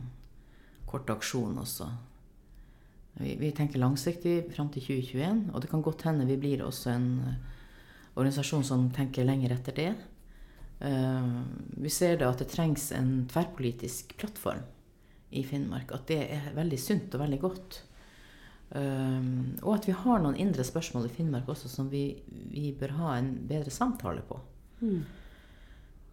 [0.85, 1.87] kort aksjon også.
[3.17, 6.91] Vi, vi tenker langsiktig fram til 2021, og det kan godt hende vi blir også
[6.93, 7.39] en eh,
[8.15, 9.93] organisasjon som tenker lenger etter det.
[10.79, 11.27] Eh,
[11.77, 14.63] vi ser da at det trengs en tverrpolitisk plattform
[15.35, 15.91] i Finnmark.
[15.95, 17.81] At det er veldig sunt og veldig godt.
[18.75, 19.29] Eh,
[19.63, 22.07] og at vi har noen indre spørsmål i Finnmark også som vi,
[22.51, 24.39] vi bør ha en bedre samtale på.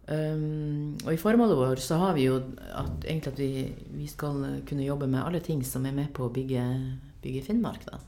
[0.03, 2.41] Um, og i formålet vårt så har vi jo
[2.75, 3.51] at, egentlig at vi,
[4.01, 6.63] vi skal kunne jobbe med alle ting som er med på å bygge,
[7.23, 7.85] bygge Finnmark.
[7.87, 8.01] da.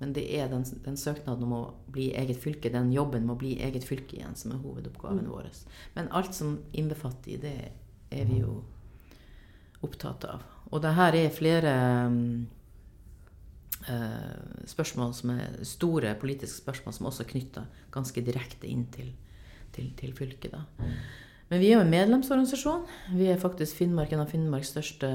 [0.00, 3.40] Men det er den, den søknaden om å bli eget fylke, den jobben med å
[3.42, 5.30] bli eget fylke igjen, som er hovedoppgaven Mm.
[5.30, 5.50] vår.
[5.94, 7.72] Men alt som innbefatter i det,
[8.10, 8.62] er vi jo
[9.82, 10.42] opptatt av.
[10.72, 11.74] Og det her er flere
[12.06, 12.46] um,
[13.88, 19.12] uh, spørsmål som er store politiske spørsmål som også er knytta ganske direkte inn til,
[19.72, 20.52] til, til fylket.
[20.52, 20.64] Da.
[21.50, 22.86] Men vi er jo en medlemsorganisasjon.
[23.18, 25.10] Vi er faktisk Finnmark, en av Finnmarks største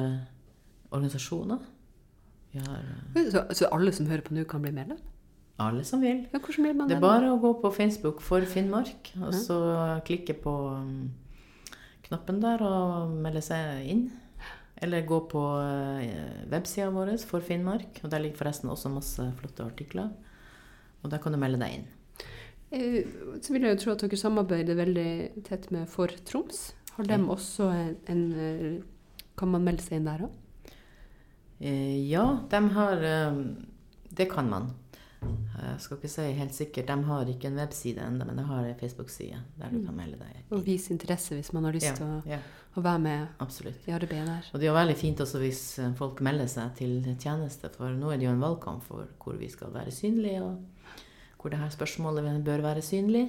[0.91, 1.60] organisasjoner.
[2.63, 2.83] Har
[3.15, 4.97] eh, Så, så alle som hører på nå, kan bli medlem?
[5.57, 6.25] alle som vil.
[6.33, 9.39] Ja, hvordan blir man Det er bare å gå på Facebook for Finnmark, og Ja.
[9.39, 9.57] så
[10.03, 11.11] klikke på um,
[12.03, 14.11] knappen der og melde seg inn.
[14.83, 19.63] Eller gå på uh, websida vår for Finnmark, og der ligger forresten også masse flotte
[19.63, 20.09] artikler.
[21.03, 21.87] Og der kan du melde deg inn.
[22.71, 23.05] Eh,
[23.41, 26.73] Så vil jeg jo tro at dere samarbeider veldig tett med For Troms.
[26.97, 27.69] Har de også
[28.09, 28.81] en, eh,
[29.37, 30.31] Kan man melde seg inn der òg?
[31.59, 33.55] Eh, ja, de har um,
[34.09, 34.73] Det kan man.
[35.55, 36.87] Jeg skal ikke si helt sikkert.
[36.91, 40.19] De har ikke en webside ennå, men de har en Facebook-side der du kan melde
[40.19, 42.37] deg Og vise interesse hvis man har lyst Ja, til å, ja,
[42.75, 43.87] å være med absolutt.
[43.87, 44.49] i arbeidet der.
[44.53, 47.89] Og det er jo veldig fint også hvis eh, folk melder seg til tjeneste, for
[47.95, 50.99] nå er det jo en valgkamp for hvor vi skal være synlige, og
[51.39, 53.25] hvor det her spørsmålet bør være synlig.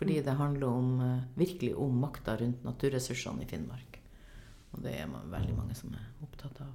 [0.00, 3.98] Fordi det handler om, eh, virkelig om makta rundt naturressursene i Finnmark.
[4.72, 6.70] Og det er veldig mange som er opptatt av.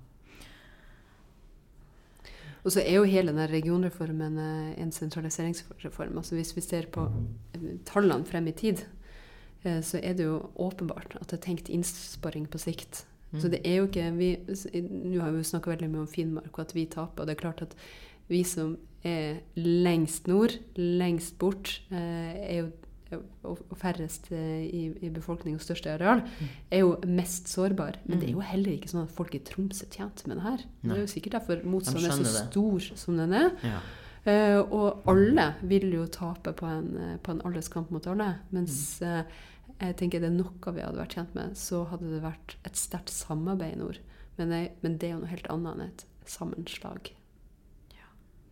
[2.65, 6.17] Og så er jo hele denne regionreformen eh, en sentraliseringsreform.
[6.17, 7.05] Altså hvis vi ser på
[7.85, 8.81] tallene frem i tid,
[9.63, 13.05] eh, så er det jo åpenbart at det er tenkt innsparing på sikt.
[13.35, 14.29] Så det er jo ikke vi,
[14.79, 17.23] Nå har vi jo snakka veldig mye om Finnmark og at vi taper.
[17.23, 17.73] Og det er klart at
[18.31, 22.69] vi som er lengst nord, lengst bort, eh, er jo
[23.13, 26.23] og færrest eh, i, i befolkning og største areal,
[26.73, 27.99] er jo mest sårbar.
[28.05, 30.45] Men det er jo heller ikke sånn at folk i Troms er tjent med det
[30.47, 30.63] her.
[30.81, 33.51] Det er jo sikkert derfor motstanden er så stor som den er.
[33.65, 33.83] Ja.
[34.25, 38.31] Uh, og alle vil jo tape på en, eh, på en alderskamp mot alle.
[38.49, 39.21] Mens uh,
[39.77, 42.79] jeg tenker det er noe vi hadde vært tjent med, så hadde det vært et
[42.79, 44.01] sterkt samarbeid i nord.
[44.39, 47.13] Men, jeg, men det er jo noe helt annet enn et sammenslag.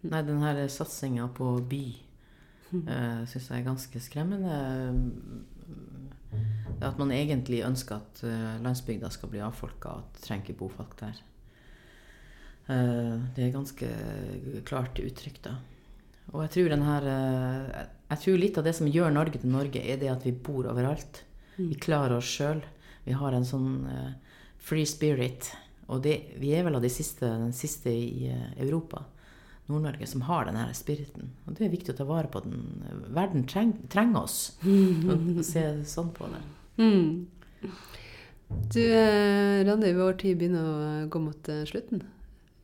[0.03, 1.85] Nei, den her satsinga på by
[2.73, 4.57] uh, syns jeg er ganske skremmende.
[6.79, 10.59] Det At man egentlig ønsker at eh, landsbygda skal bli avfolka, at det trenger ikke
[10.63, 11.19] bo folk der.
[12.73, 13.89] Eh, det er ganske
[14.67, 15.53] klart uttrykk, da.
[16.31, 19.79] Og jeg tror, denne, eh, jeg tror litt av det som gjør Norge til Norge,
[19.83, 21.23] er det at vi bor overalt.
[21.57, 22.63] Vi klarer oss sjøl.
[23.05, 24.13] Vi har en sånn eh,
[24.63, 25.51] free spirit.
[25.91, 29.03] Og det, vi er vel av de siste, den siste i eh, Europa.
[29.71, 31.31] Nord-Norge som har denne spiriten.
[31.47, 32.65] Og det er viktig å ta vare på den.
[33.15, 34.57] Verden treng, trenger oss.
[35.11, 36.41] Og se sånn på det.
[36.81, 37.23] Mm.
[38.73, 42.03] Du, eh, Randi, vår tid begynner å gå mot eh, slutten.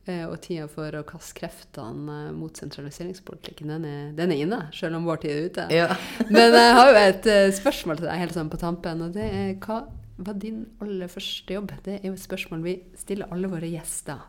[0.08, 4.98] Eh, og tida for å kaste kreftene mot sentraliseringspolitikken, den er, den er inne, selv
[4.98, 5.66] om vår tid er ute.
[5.74, 5.88] Ja.
[6.34, 9.56] Men jeg har jo et spørsmål til deg helt sånn på tampen, og det er
[9.64, 9.82] hva
[10.20, 11.72] var din aller første jobb?
[11.84, 14.24] Det er jo et spørsmål vi stiller alle våre gjester.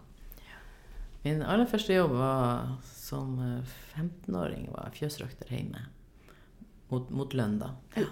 [1.24, 4.70] Min aller første jobb var som eh, 15-åring.
[4.74, 5.88] var jeg fjøsrøkter hjemme.
[6.92, 7.70] Mot, mot lønn, da.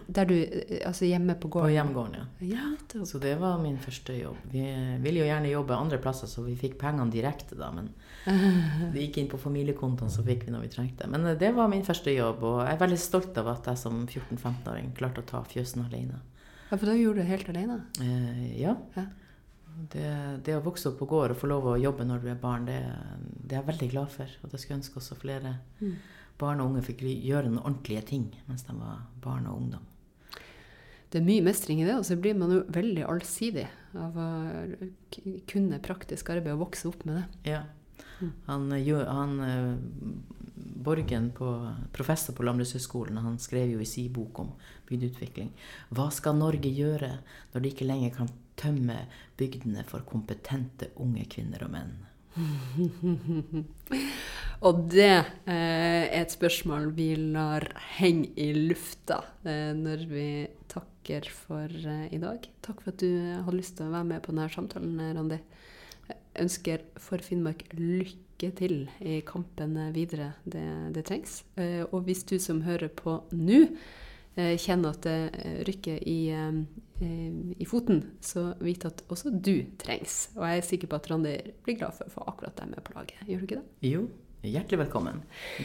[0.07, 1.68] Der du, eh, altså hjemme på gården?
[1.68, 2.28] På hjemgården, ja.
[2.47, 3.03] Ja.
[3.05, 4.38] Så det var min første jobb.
[4.53, 4.62] Vi
[5.03, 7.74] ville jo gjerne jobbe andre plasser, så vi fikk pengene direkte, da.
[7.76, 7.89] Men
[8.93, 11.10] det gikk inn på familiekontoen, så fikk vi når vi trengte.
[11.12, 13.84] Men eh, det var min første jobb, og jeg er veldig stolt av at jeg
[13.84, 16.22] som 14-15-åring klarte å ta fjøsen alene.
[16.70, 17.82] Ja, for da gjorde du det helt alene?
[17.99, 18.78] Eh, ja.
[18.95, 19.10] Ja.
[19.90, 20.10] Det,
[20.46, 22.68] det, å vokse opp på gård og få lov å jobbe når du er barn,
[22.68, 22.80] det,
[23.42, 24.34] det er jeg veldig glad for.
[24.44, 25.96] Og det skulle ønske også flere mm.
[26.42, 29.88] barn og unge fikk gjøre noen ordentlige ting mens de var barn og ungdom.
[31.10, 33.66] Det er mye mestring i det, og så blir man jo veldig allsidig
[33.98, 34.30] av å
[35.50, 37.54] kunne praktisk arbeid og vokse opp med det.
[37.56, 37.64] Ja.
[38.20, 38.34] Mm.
[38.46, 38.68] Han,
[39.10, 39.34] han
[40.80, 41.48] Borgen, på,
[41.92, 44.52] professor på Landbrukshøgskolen, han skrev jo i sin bok om
[44.90, 45.52] bygdeutvikling
[45.96, 47.12] Hva skal Norge gjøre
[47.54, 49.05] når de ikke lenger kan tømme
[49.39, 51.97] bygdene for kompetente unge kvinner og menn?
[54.66, 57.66] og det eh, er et spørsmål vi lar
[57.97, 60.30] henge i lufta eh, når vi
[60.72, 62.45] takker for eh, i dag.
[62.66, 65.39] Takk for at du hadde lyst til å være med på denne samtalen, Randi.
[66.10, 70.34] Jeg ønsker for Finnmark lykke til i kampen videre.
[70.45, 71.41] Det, det trengs.
[71.60, 73.66] Eh, og hvis du som hører på nå,
[74.39, 76.60] Eh, kjenner at det eh, rykker i, eh,
[77.02, 80.30] i, foten, så vit at også du trengs.
[80.38, 81.36] Og jeg er sikker på at Randi
[81.66, 83.22] blir glad for å få akkurat deg med på laget.
[83.28, 83.91] Gjør du ikke det?
[83.91, 84.08] Jo.
[84.39, 85.18] Hjertelig velkommen.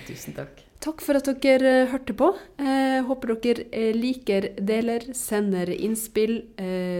[0.09, 0.65] Tusen takk.
[0.83, 2.33] Takk for at dere hørte på.
[2.59, 6.41] Eh, håper dere liker, deler, sender innspill,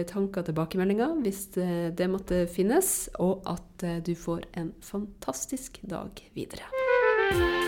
[0.07, 7.64] tanker tilbakemeldinger hvis det måtte finnes, og at du får en fantastisk dag videre.